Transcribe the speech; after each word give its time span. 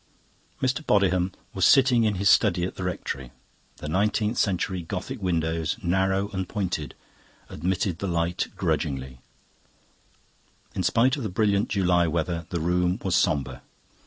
Mr. 0.63 0.83
Bodiham 0.83 1.31
was 1.53 1.63
sitting 1.63 2.05
in 2.05 2.15
his 2.15 2.27
study 2.27 2.63
at 2.63 2.73
the 2.73 2.83
Rectory. 2.83 3.31
The 3.77 3.87
nineteenth 3.87 4.39
century 4.39 4.81
Gothic 4.81 5.21
windows, 5.21 5.77
narrow 5.83 6.29
and 6.29 6.49
pointed, 6.49 6.95
admitted 7.49 7.99
the 7.99 8.07
light 8.07 8.47
grudgingly; 8.57 9.19
in 10.73 10.81
spite 10.81 11.17
of 11.17 11.21
the 11.21 11.29
brilliant 11.29 11.69
July 11.69 12.07
weather, 12.07 12.47
the 12.49 12.59
room 12.59 12.99
was 13.03 13.15
sombre. 13.15 13.61